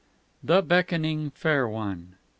[0.43, 2.17] THE BECKONING FAIR ONE II.